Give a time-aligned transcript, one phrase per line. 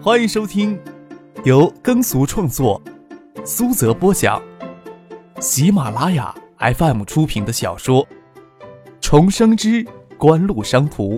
[0.00, 0.80] 欢迎收听
[1.44, 2.80] 由耕俗创作、
[3.44, 4.40] 苏泽播讲、
[5.40, 8.06] 喜马拉雅 FM 出品的小说
[9.00, 9.84] 《重生之
[10.16, 11.16] 官路商途》，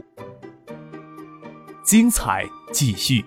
[1.84, 3.22] 精彩继续，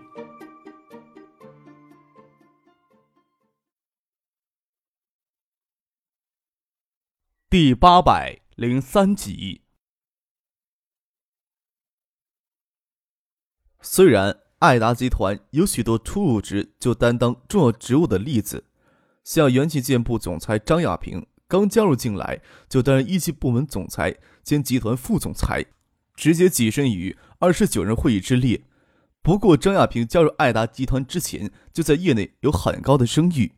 [7.48, 9.62] 第八百零三集。
[13.82, 14.43] 虽然。
[14.64, 18.64] 爱达集团有许多初入职就担当重要职务的例子，
[19.22, 22.40] 像元器件部总裁张亚平刚加入进来
[22.70, 25.66] 就担任一级部门总裁兼集团副总裁，
[26.16, 28.62] 直接跻身于二十九人会议之列。
[29.22, 33.52] 不过，张亚平加入爱达集团之前就在业内有很高的声誉。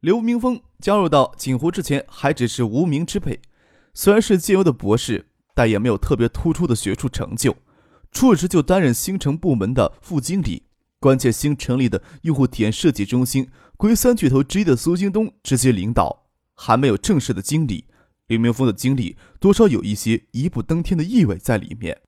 [0.00, 3.40] 刘明峰加入到锦湖之前还只是无名之辈，
[3.94, 7.56] 虽然是兼优的博士，但也没有特别突出的学术成就。
[8.14, 10.62] 初时就担任新城部门的副经理，
[11.00, 17.86] 关切新成立的用户体验设计中心，归三巨头之一的苏京东直接领导，还没有正式的经理。
[18.28, 22.00] 刘明峰的经历多少有一些一步登天的意味在里面。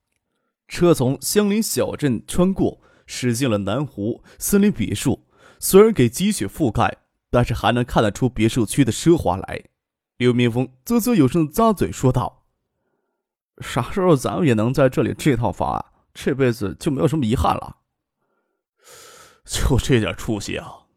[0.67, 5.27] 车从相邻小镇穿过，驶进了南湖森林别墅。
[5.59, 6.97] 虽然给积雪覆盖，
[7.29, 9.65] 但是还能看得出别墅区的奢华来。
[10.17, 12.45] 刘明峰啧啧有声的咂嘴说道
[13.61, 15.85] ：“啥时候咱们也能在这里这套房啊？”
[16.19, 17.77] 这辈子就没有什么遗憾了，
[19.45, 20.87] 就这点出息啊！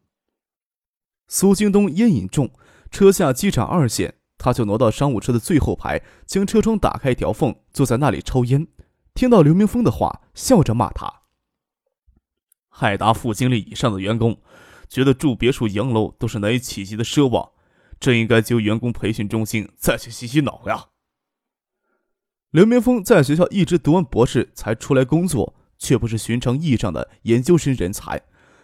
[1.27, 2.49] 苏京东烟瘾重，
[2.89, 8.67] 车下机场二线，他就挪到商务车的最后排，将车窗打开一条缝，坐在那里抽烟。
[9.13, 11.21] 听到刘明峰的话，笑着骂他
[12.67, 14.41] ：“海达副经理以上的员工，
[14.89, 17.51] 觉得住别墅洋楼都是难以企及的奢望，
[17.99, 20.87] 这应该就员工培训中心再去洗洗脑呀。”
[22.51, 28.21] 刘明峰在学校一直读完博士才出来工作，却不是寻常意义上的研究生人才，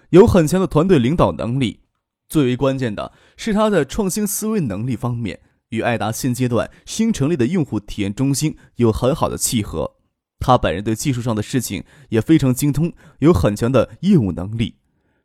[0.09, 1.79] 有很强的团队领导能力。
[2.27, 5.39] 最为关键的是他在创新思维能力方面，
[5.69, 9.95] 与爱达现阶段新成立的用户体验中心有很好的契合。
[10.37, 14.75] 他本人对技术上的事情也非常精通，有很强的业务能力。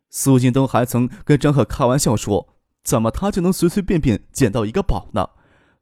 [0.09, 5.31] 苏金东还曾跟张赫开玩笑说：“怎么他就能随随便便捡到一个宝呢？”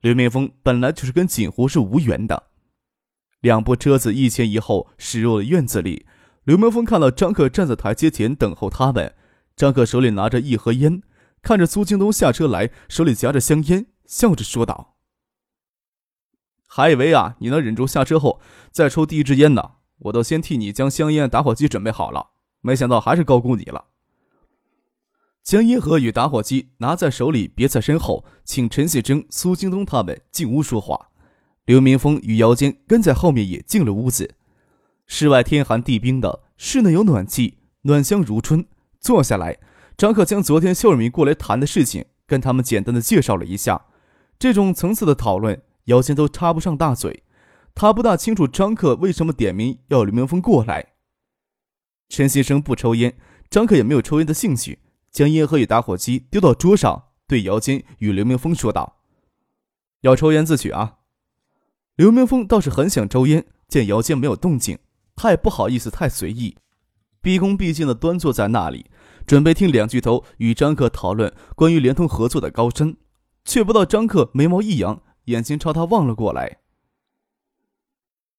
[0.01, 2.47] 刘明峰本来就是跟锦湖是无缘的。
[3.41, 6.05] 两部车子一前一后驶入了院子里。
[6.43, 9.13] 刘明峰看到张克站在台阶前等候他们。
[9.55, 11.03] 张克手里拿着一盒烟，
[11.43, 14.95] 看着苏京东下车来，手里夹着香烟，笑着说道
[16.65, 18.39] ：“还以为啊，你能忍住下车后
[18.71, 19.73] 再抽第一支烟呢。
[19.99, 22.31] 我都先替你将香烟、打火机准备好了，
[22.61, 23.85] 没想到还是高估你了。”
[25.43, 31.10] 将烟盒与打火机拿在手里，别在身后，请陈谢征、苏京东他们进屋说话。
[31.71, 34.35] 刘明峰与姚坚跟在后面也进了屋子。
[35.07, 38.65] 室外天寒地冰的，室内有暖气，暖香如春。
[38.99, 39.57] 坐下来，
[39.95, 43.85] 张克将昨天肖尔明过来谈的事情跟他们简单的介绍了一下。
[44.37, 47.23] 这种层次的讨论，姚坚都插不上大嘴。
[47.73, 50.87] 他不大清楚张克为什么点名要刘明峰过来。
[52.09, 53.15] 陈先生不抽烟，
[53.49, 58.97] 张克也没有抽烟的兴趣，将烟盒与打火机丢到桌上，对姚坚与刘明峰说道
[60.03, 60.97] ：“要抽烟自取啊。”
[62.01, 64.79] 刘明峰倒是很想抽烟，见姚坚没有动静，
[65.15, 66.57] 他也不好意思太随意，
[67.21, 68.87] 毕恭毕敬的端坐在那里，
[69.27, 72.97] 准备听两巨头与张克讨论关于联通合作的高深，
[73.45, 76.57] 却不到张克眉毛一扬，眼睛朝他望了过来。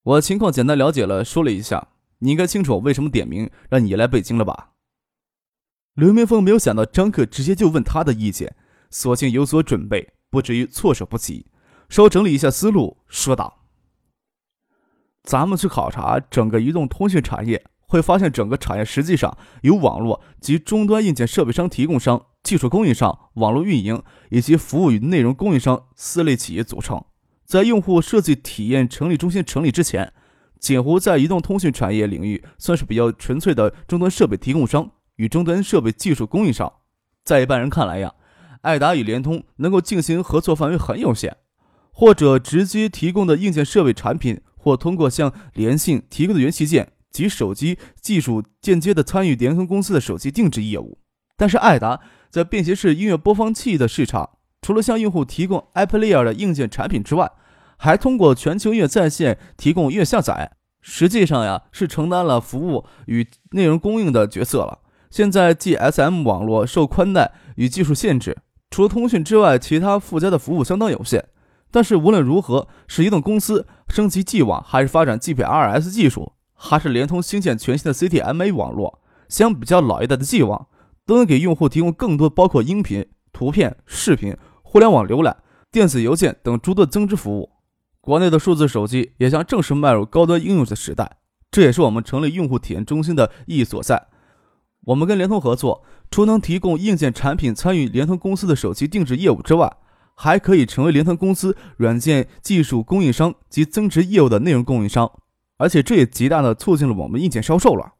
[0.02, 4.72] 我情况简单了解了，说了一下，你应该清楚我为什么点名让你来北京了吧？
[5.94, 8.56] 刘明峰没有想到张克直接就问他的意见，
[8.90, 11.46] 索性有所准备，不至于措手不及。
[11.92, 13.66] 稍整理一下思路，说道
[15.24, 27.04] ：“咱们去考察整个移动通讯产业，会发现整个产业实际上由网络及终端硬件设备商提供商、技术供应商、网络运营以及服务与内容供应商四类企业组成。
[27.44, 30.14] 在用户设计体验成立中心成立之前，
[30.58, 36.72] 锦湖在移动通讯产业领域算是比较纯粹的终端设备提供商与终端设备技术供应商。
[37.22, 38.14] 在一般人看来呀，
[38.62, 41.36] 爱达与联通能够进行合作范围很有限。”
[41.92, 50.98] 或者直接提供的硬件设备产品，或通过向联信提供的元器件及手机技术间接的参与联通公司的手机定制业务。
[51.36, 52.00] 但是，爱达
[52.30, 54.30] 在便携式音乐播放器的市场，
[54.60, 57.30] 除了向用户提供 iPlayer 的硬件产品之外，
[57.76, 60.52] 还通过全球音乐在线提供音乐下载。
[60.80, 64.80] 实际上呀，是承担了服务与内容供应的角色了。
[65.10, 68.38] 现在 GSM 网络受宽带与技术限制，
[68.70, 71.24] 除了通讯之外，其他附加的服务相当有限。
[71.72, 80.68] 但是无论如何，是移动公司升级 G 网，还是发展 GPRS 技术，还是联通兴建全新的 CDMA 网络，相比较老一代的既往，
[81.06, 85.38] 都能给用户提供更多包括音频、图片、视频、互联网浏览、
[85.72, 87.50] 电子邮件等诸多增值服务。
[88.02, 91.18] 国内的数字手机也将正式迈入高端应用的时代，
[91.50, 94.08] 这也是我们成立用户体验中心的意义所在。
[94.86, 99.72] 我们跟联通合作，除能提供硬件产品参与联通公司的手机定制业务之外，
[100.14, 105.10] 还可以成为联通公司软件技术供应商及增值业务的内容供应商，
[105.56, 107.94] 而且这也极大的促进了我们硬件销售了。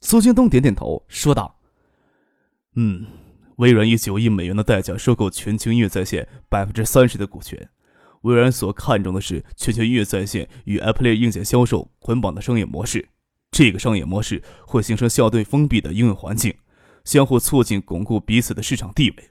[0.00, 1.58] 苏京东点点头，说道
[2.76, 3.06] ：“嗯，
[3.56, 7.70] 微软以九亿美元的代价收购全球音乐在线百分之三十的股权。
[8.22, 13.08] 微软所看重的是全球音乐在线与 Apple 硬件销售捆绑的商业模式。”
[13.50, 16.52] 这个商业模式会形成相对封闭的应用环境，
[17.04, 19.30] 相互促进、巩固彼此的市场地位。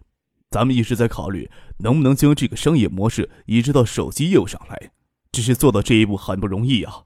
[0.54, 4.92] 咱们一直在考虑能不能将这个商业模式移植到手机业务上来，
[5.32, 7.06] 只是做到这一步很不容易啊。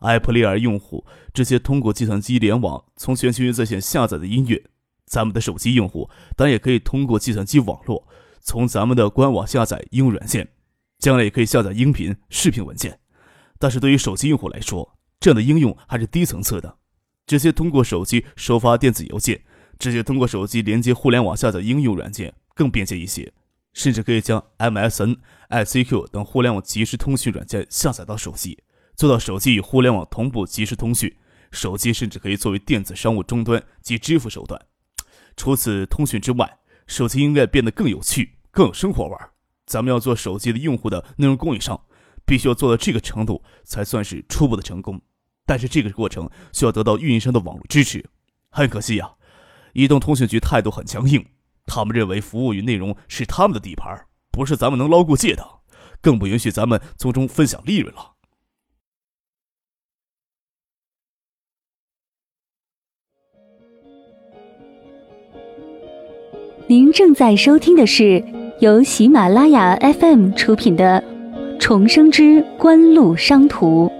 [0.00, 1.04] iPlayer 用户
[1.34, 4.64] 直接通过计算机联网从全球云在线下载的音乐，
[5.04, 8.08] 咱们的手机用户当然也可以通过计算机网络
[8.40, 10.48] 从咱们的官网下载应用软件，
[10.98, 12.98] 将来也可以下载音频、视频文件。
[13.58, 16.78] 但是对于手机用户来说，这样的应用还是低层次的，
[17.26, 19.42] 直接通过手机收发电子邮件，
[19.78, 23.32] 直接通过手机连接互联网下载应用软件更便捷一些，
[23.72, 25.18] 甚至可以将 MSN、
[25.50, 28.58] ICQ 等互联网即时通讯软件下载到手机，
[28.96, 31.14] 做到手机与互联网同步即时通讯。
[31.52, 34.60] 手机甚至可以作为电子商务终端及支付手段。
[35.36, 39.16] 除此通讯之外，手机应该变得更有趣、更有生活味。
[39.66, 41.80] 咱们要做手机的用户的内容供应商。
[42.28, 45.00] 必须要做到这个程度，才算是初步的成功。
[45.46, 48.04] 但是这个过程需要得到运营商的网络支持。
[48.50, 49.12] 很可惜呀，
[49.74, 51.24] 移动通讯局态度很强硬，
[51.66, 55.44] 他们认为服务与内容是他们的地盘，不是咱们能捞过界的，
[56.00, 58.12] 更不允许咱们从中分享利润了。
[66.68, 68.24] 您正在收听的是
[68.60, 71.04] 由喜马拉雅 FM 出品的。
[71.58, 73.90] 重生之官路商途。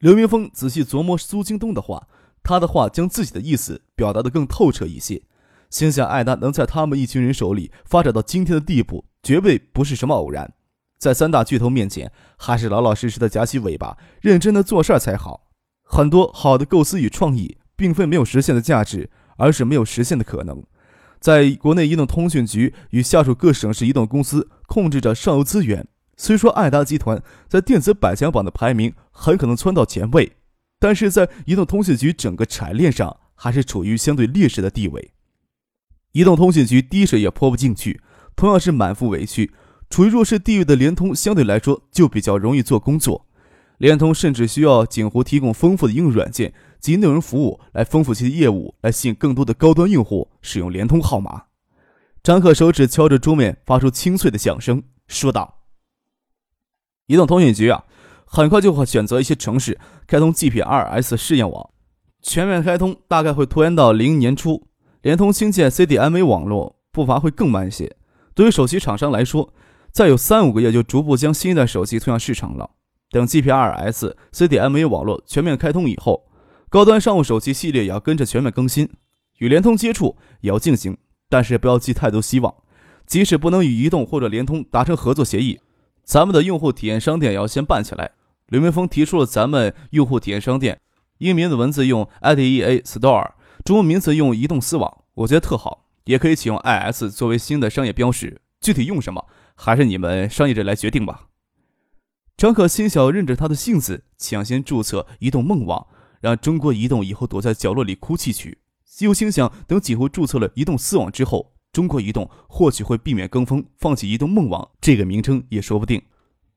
[0.00, 2.08] 刘明峰仔细琢磨苏京东的话，
[2.42, 5.22] 他的话将自己的意思表达的更透彻一些。
[5.68, 10.52] 心想，艾达能在他们一群人手里发展到今天的地步，绝对不是什么偶然。
[10.98, 15.48] 在三大巨头面前，还是老老实实的夹起尾巴，认真的做事才好。
[15.84, 19.10] 很多好的构思与创意，并非没有实现的价值。
[19.40, 20.62] 而是没有实现的可能。
[21.18, 25.88] 在国内移动通讯局与下属各省市移动公司控制着上游资源。
[26.20, 30.30] 虽说爱达集团在电子百强榜的排名很可能窜到前位，
[30.78, 35.12] 但是在移动通讯局整个产业链上还是处于相对劣势的地位。
[36.12, 38.02] 移动通讯局滴水也泼不进去，
[38.36, 39.50] 同样是满腹委屈。
[39.88, 43.26] 处于弱势地位的联通相对来说就比较容易做工作。
[43.78, 46.52] 联通甚至需要锦湖提供丰富的应用软件。
[46.78, 51.44] 及内容服务来丰富其业务，来吸引更多的高端用户使用联通号码。
[52.22, 55.59] 张克手指敲着桌面，发出清脆的响声，说道
[57.10, 57.82] ：“移动通讯局啊，
[58.24, 59.76] 很快就会选择一些城市
[60.06, 61.70] 开通 GPRS 试验网，
[62.22, 64.68] 全面开通大概会拖延到零年初。
[65.02, 67.96] 联通新建 CDMA 网络步伐会更慢一些。
[68.32, 69.52] 对于手机厂商来说，
[69.90, 72.70] 再有三五个月就逐步将新一代手机推向市场了。
[73.10, 76.28] 等 GPRS、CDMA 网络全面开通以后。”
[76.70, 78.88] 高端商务手机系列也要跟着全面更新，
[79.38, 80.96] 与联通接触也要进行，
[81.28, 82.54] 但是不要寄太多希望。
[83.04, 85.58] 即使不能与移动或者联通达成合作协议，
[86.10, 88.10] 咱们的用户体验商店也要先办起来。
[88.48, 90.80] 刘明峰提出了咱们用户体验商店，
[91.18, 93.30] 英名的文字用 IDEA Store，
[93.64, 98.40] 中文名字用移动私网，我觉得特好，也可以启用 IS 作为新的商业标识。
[98.60, 99.24] 具体用什么，
[99.54, 101.28] 还是你们商业者来决定吧。
[102.36, 105.86] 张可心小，任着他的性子，抢先注册移动梦网。
[106.20, 108.58] 让中国移动以后躲在角落里哭泣去。
[108.98, 116.02] 又心想，等几乎注册了移动私网之后，中国移动或许会避免跟风，放弃移动梦网这个名称也说不定。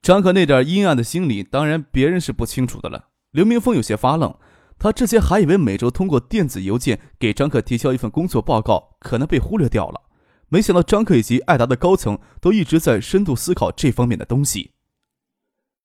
[0.02, 3.10] 张可那点阴暗的心理，当然别人是不清楚的了。
[3.32, 4.36] 刘明峰有些发愣，
[4.78, 10.02] 他之前还以为每周通过电子邮件给张可提交一份工作报告，可能被忽略掉了。
[10.50, 14.72] 没想到张可以及艾达的高层都一直在深度思考这方面的东西。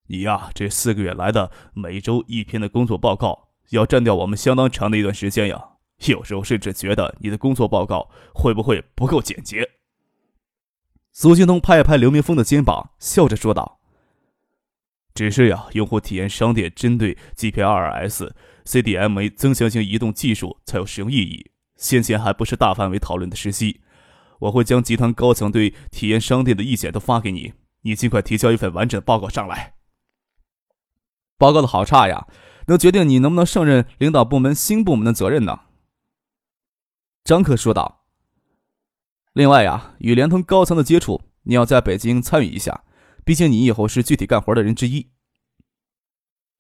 [0.08, 3.48] 你呀，这四个月来的每周一篇的工作报告。
[3.70, 5.72] 要占掉我们相当长的一段时间呀，
[6.06, 9.68] 有时候甚至觉得你的工作报告会不会不够简洁？
[11.12, 13.80] 苏京东拍了拍刘明峰的肩膀，笑着说道
[15.12, 18.30] ：“只是呀，用户体验商店针对 GPRS、
[18.64, 23.80] CDMA 增强型移动技术才有使用意义，先前还不是大范围讨论的时机。
[24.38, 29.74] 我会将集团高层对体验商店的意见都发给你，你尽快提交一份完整的报告上来。
[31.36, 32.28] 报告的好差呀，
[32.68, 35.62] 能决定你能不能胜任领导部门新部门的责任呢？
[37.28, 38.06] 张克说道。
[39.34, 42.84] 另外呀，与联通高层的接触，你要在北京参与一下，
[43.22, 45.10] 毕竟你以后是具体干活的人之一。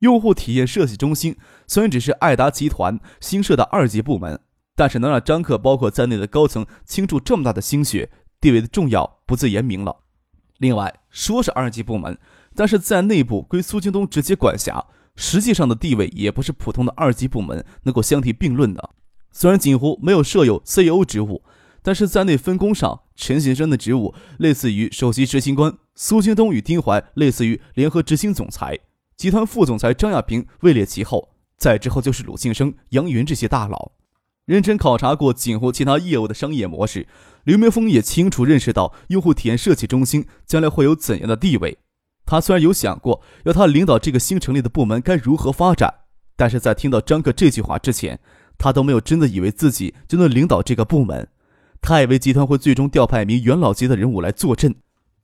[0.00, 4.38] 用户体验设计中心虽然只是爱达集团新设的二级部门，
[4.76, 10.00] 但是能让张克包括在内的高层倾注这么大的心血，地位的重要不自言明了。
[10.58, 12.18] 另外，说是二级部门，
[12.54, 14.84] 但是在内部归苏京东直接管辖，
[15.16, 18.90] 实际上的地位也不是普通的二级部门能够相提并论的。
[19.30, 21.42] 虽然锦湖没有设有 CEO 职务。
[21.80, 28.78] 但是在内分工上，陈先生的职务类似于首席执行官，苏京东与丁怀类似于联合执行总裁，
[29.16, 33.92] 集团副总裁张亚平位列其后，再之后就是鲁庆生、杨云这些大佬。
[34.44, 37.06] 认真考察过锦湖其他业务的商业模式，
[37.44, 41.78] 刘明峰也清楚认识到用户体验设计中心将来会有怎样的地位。
[42.26, 45.94] 他虽然有想过要他领导这个新成立的部门该如何发展，
[46.36, 48.20] 但是在听到张克这句话之前，
[48.58, 51.28] 他都没有真的以为自己就能领导这个部门。
[51.80, 54.74] 他以为集团会最终调派一名元老级的人物来坐镇，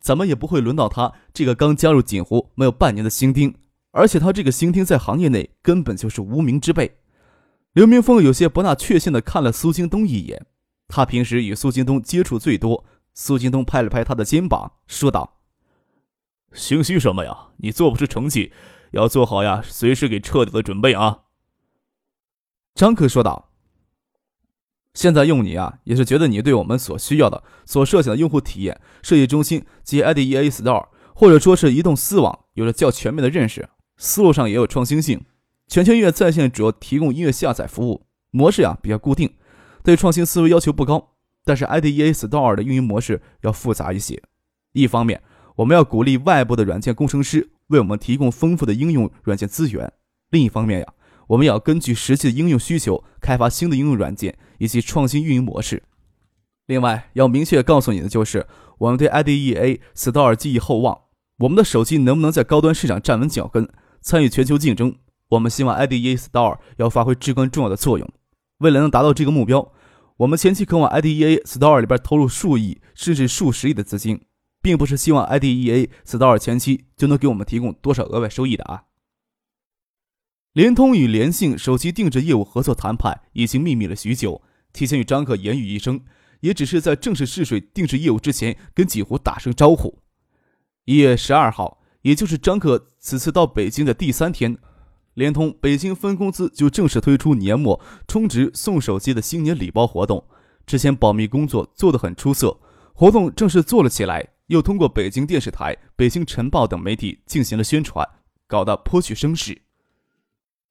[0.00, 3.52] 怎么也不会轮到他这个刚加入锦湖没有半年的新丁，
[3.90, 6.96] 而且他这个新丁在行业内根本就是无名之辈。
[7.72, 10.46] 刘明峰有些不大确信地看了苏京东一眼，
[10.86, 12.84] 他平时与苏京东接触最多。
[13.14, 15.38] 苏京东拍了拍他的肩膀，说道
[16.54, 17.48] ：“心虚什么呀？
[17.56, 18.52] 你做不出成绩，
[18.92, 21.18] 要做好呀，随时给撤掉的准备啊。”
[22.74, 23.50] 张克说道。
[24.94, 35.24] 现在用你啊，也是觉得你对我们所需要的、所设想的用户体验设计中心及 IDEA Store，或者说是移动私网，有着较全面的认识，思路上也有创新性。
[35.66, 39.34] 全球音乐在线主要提供音乐下载服务模式呀，比较固定，
[39.82, 41.14] 对创新思维要求不高。
[41.44, 44.22] 但是 IDEA Store 的运营模式要复杂一些。
[44.72, 45.22] 一方面，
[45.56, 49.88] 我们要鼓励外部的软件工程师为我们提供丰富的应用软件资源；
[50.30, 50.86] 另一方面呀。
[51.28, 55.82] 我们要根据实际的应用需求开发新的应用软件以及创新运营模式。
[56.66, 58.46] 另外，要明确告诉你的就是，
[58.78, 60.98] 我们对 IDEA Store 寄予厚望。
[61.38, 63.68] 我们的手机能不能在高端市场站稳脚跟，
[64.00, 64.94] 参与全球竞争？
[65.30, 68.08] 我们希望 IDEA Store 要发挥至关重要的作用。
[68.58, 69.72] 为了能达到这个目标，
[70.18, 74.22] 我们前期可往 IDEA Store 里边投入数亿甚至数十亿的资金，
[74.62, 78.84] 并不是希望 IDEA Store 前期就能给我们提供多少额外收益的啊。
[80.54, 84.40] 联通与联信手机定制业务合作谈判已经秘密了许久，
[84.72, 86.00] 提前与张克言语一声，
[86.42, 89.98] 也只是在正式试水定制业务之前跟几乎打声招呼。
[90.84, 94.56] 一月十二号，也就是张克此次到北京的第三天，
[95.14, 100.24] 联通北京分公司就正式推出年末充值送手机的新年礼包活动。
[100.64, 102.60] 之前保密工作做得很出色，
[102.92, 108.08] 活动正式做了起来，又通过北京电视台、北京晨报等媒体进行了宣传，
[108.46, 109.62] 搞得颇具声势。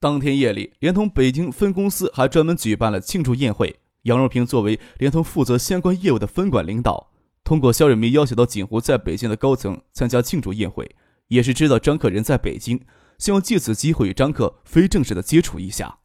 [0.03, 3.79] 当天夜里，联通北京分公司还专门举办了庆祝宴会。
[4.01, 7.09] 杨若平作为联通负责相关业务的分管领导，
[7.45, 10.93] 通过肖瑞明邀请到锦湖在北京的高层参加庆祝宴会，
[11.29, 12.81] 也是知道张克人在北京，
[13.17, 15.99] 希望借此机会与张克非正式的接触一下。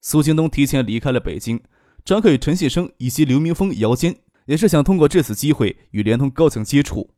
[0.00, 1.62] 苏京东提前离开了北京，
[2.04, 4.16] 张克与陈谢生以及刘明峰姚坚，
[4.46, 7.10] 也是想通过这次机会与联通高层接触。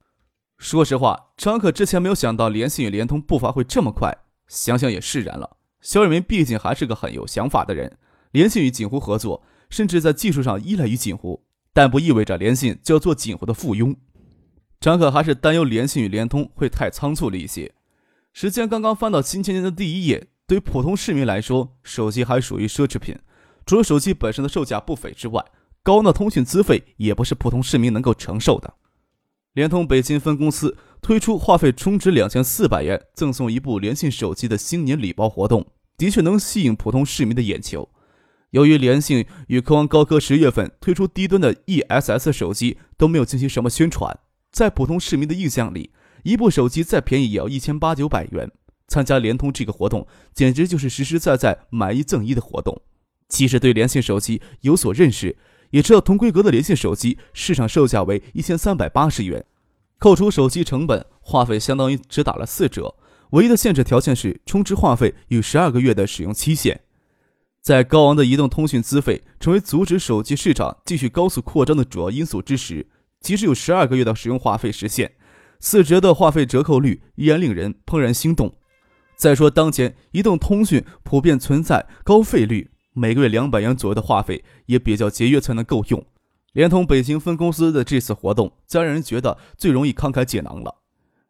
[0.59, 4.15] 说实话，张克之前没有想到联信与联通步伐会这么快，
[4.49, 5.57] 想想也释然了。
[5.81, 7.97] 肖瑞明毕竟还是个很有想法的人，
[8.33, 13.97] 联信与锦湖合作，甚至在技术上依赖于锦湖，但不意味着联信就要做锦湖的附庸。
[14.79, 17.73] 张可还是担忧联信与联通会太仓促了一些。
[18.33, 23.17] 时间刚刚翻到新千年的第一页，对于普通市民来说，手机还属于奢侈品。
[23.67, 25.45] 除了手机本身的售价不菲之外，
[25.83, 28.75] 高的通讯资费也不是普通市民能够承受的。
[29.55, 30.77] 联通北京分公司。
[31.03, 35.67] 推出话费充值两千四百元赠送一部联信手机的新年礼包活动，
[35.97, 37.89] 的确能吸引普通市民的眼球。
[38.51, 44.19] 由于联信与科王高科十月份推出低端的 ESS 手机都没有进行什么宣传，
[44.53, 45.91] 在普通市民的印象里，
[46.23, 48.51] 一部手机再便宜也要一千八九百元。
[48.87, 52.83] 参加联通这个活动，简直就是实实在在买一赠一的活动。
[53.27, 55.39] 其实对联信手机有所认识，
[55.71, 59.45] 也知道同规格的联信手机市场售价为一千三百八十元。
[59.99, 62.95] 扣除手机成本，话费相当于只打了四折。
[63.31, 66.81] 唯一的限制条件是充值话费与十二个月的使用期限。
[67.61, 72.89] 在高昂的移动通讯资费成为阻止手机市场继续高速扩张的主要因素之时，
[73.21, 75.13] 即使有十二个月的使用话费实现，
[75.61, 78.57] 四折的话费折扣率依然令人怦然心动。
[79.15, 86.05] 再说，当前移动通讯普遍存在高费率，每个月两百元左右的话费也比较节约才能够用。
[86.53, 90.83] 联通北京分公司的这次活动，将让人觉得最容易慷慨解囊了。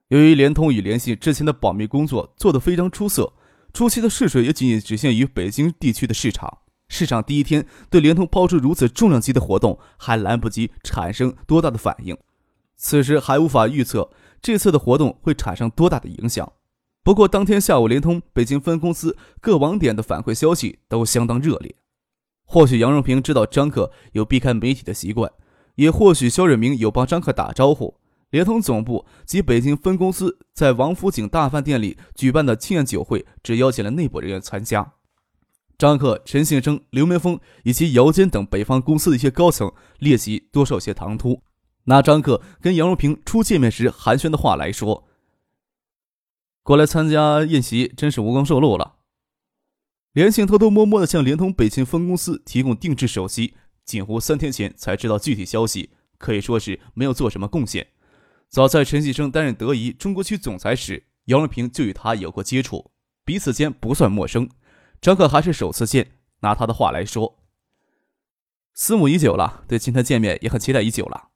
[0.08, 3.34] 由于联通与联信之前的保密工作做得非常出色，
[3.72, 6.58] 初期的试水也仅仅只限于北京地区的市场。
[6.88, 12.18] 市场第一天对联通抛出如此重量级的活动，还来不及产生多大的反应，
[12.74, 14.10] 此时还无法预测
[14.42, 16.52] 这次的活动会产生多大的影响。
[17.02, 21.74] 不过当天下午，联通北京分公司各网点的反馈消息都相当热烈。
[22.44, 25.30] 或许杨荣平知道张克有避开媒体的习惯，
[25.76, 27.96] 也或许肖瑞明有帮张克打招呼。
[28.30, 34.92] 联通总部及北京分公司在王府井大饭店里举办的庆宴酒会，只邀请了内部人员参加。
[35.78, 41.42] 张克、陈信生、刘明峰以及姚坚等北方公司的一些高层列席，多少有些唐突。
[41.84, 45.08] 拿张克跟杨荣平初见面时寒暄的话来说
[46.62, 48.96] ：“过来参加宴席，真是无功受禄了。”
[50.12, 57.86] 联信偷偷摸摸地向联通北京分公司提供定制手机，近乎三天前才知道具体消息，可以说是没有做什么贡献。
[58.48, 62.90] 早在陈继生担任德仪中国区总裁时，杨荣平就与他有过接触，
[63.24, 64.50] 彼此间不算陌生。
[65.00, 67.38] 张克还是首次见，拿他的话来说，
[68.74, 71.28] 思慕已久了，对今天见面也很期待已久了。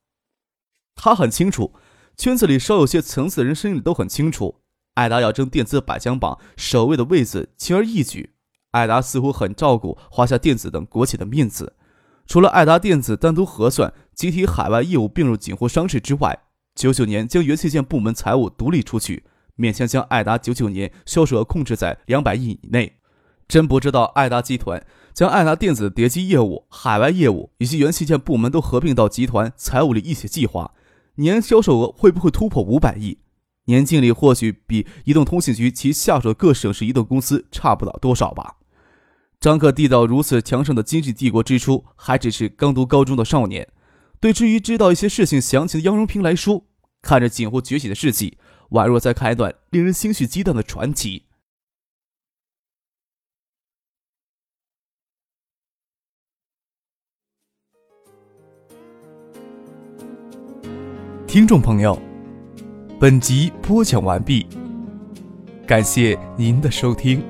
[0.96, 1.72] 他很清楚，
[2.16, 4.63] 圈子里稍有些层次的人心里都很清楚，
[4.94, 8.34] 艾达要争电子百强榜首位的位子，轻而易举。
[8.70, 11.74] 艾达似乎很照顾华夏电子等国企的面子，
[12.26, 16.40] 除了艾达电子单独核算集体海外业务并入锦湖商事之外。
[16.74, 19.22] 九九年将元器件部门财务独立出去，
[19.56, 22.94] 勉强将爱达九九年销售额控制在两百亿以内。
[23.46, 30.72] 真不知道爱达集团将爱达电子叠机业务、海外业务以及元器件部门都合并到集团财务里一起计划，
[31.16, 33.18] 年销售额会不会突破五百亿？
[33.64, 38.56] 年净利或许比移动通信局其下属各省市移动公司差不了多少吧？
[39.40, 43.68] 张克缔造如此强盛的经济帝国之初，还只是刚读高中的少年。
[44.20, 46.64] 对至于知道一些事情详情的杨荣平来说，
[47.02, 48.38] 看着近乎崛起的事迹，
[48.70, 51.24] 宛若在看一段令人心绪激荡的传奇。
[61.26, 62.00] 听众朋友，
[63.00, 64.46] 本集播讲完毕，
[65.66, 67.20] 感谢您的收听。